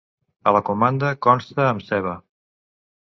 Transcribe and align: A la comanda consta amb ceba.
A 0.51 0.53
la 0.55 0.61
comanda 0.69 1.11
consta 1.27 1.67
amb 1.67 1.85
ceba. 1.91 2.19